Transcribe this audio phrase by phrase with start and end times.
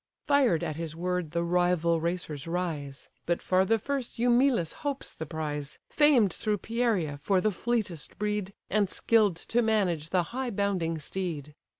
[0.25, 5.27] Fired at his word the rival racers rise; But far the first Eumelus hopes the
[5.27, 10.97] prize, Famed though Pieria for the fleetest breed, And skill'd to manage the high bounding
[10.97, 11.53] steed.